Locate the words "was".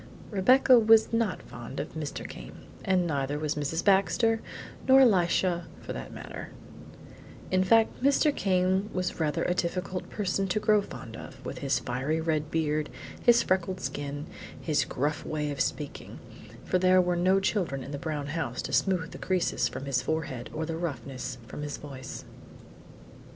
0.79-1.13, 3.37-3.53, 8.95-9.19